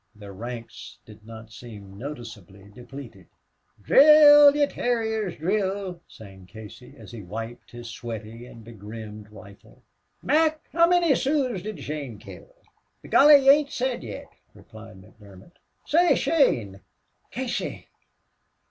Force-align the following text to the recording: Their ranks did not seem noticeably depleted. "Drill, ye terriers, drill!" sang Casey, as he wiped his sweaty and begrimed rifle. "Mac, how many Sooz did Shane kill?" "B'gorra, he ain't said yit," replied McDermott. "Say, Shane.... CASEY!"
Their 0.15 0.33
ranks 0.33 0.97
did 1.05 1.23
not 1.27 1.51
seem 1.51 1.95
noticeably 1.95 2.71
depleted. 2.73 3.27
"Drill, 3.83 4.55
ye 4.55 4.65
terriers, 4.65 5.37
drill!" 5.37 6.01
sang 6.07 6.47
Casey, 6.47 6.95
as 6.97 7.11
he 7.11 7.21
wiped 7.21 7.69
his 7.69 7.87
sweaty 7.87 8.47
and 8.47 8.63
begrimed 8.63 9.31
rifle. 9.31 9.83
"Mac, 10.23 10.59
how 10.71 10.87
many 10.87 11.13
Sooz 11.13 11.61
did 11.61 11.79
Shane 11.83 12.17
kill?" 12.17 12.51
"B'gorra, 13.03 13.39
he 13.39 13.47
ain't 13.49 13.69
said 13.71 14.01
yit," 14.01 14.29
replied 14.55 14.99
McDermott. 14.99 15.53
"Say, 15.85 16.15
Shane.... 16.15 16.79
CASEY!" 17.29 17.87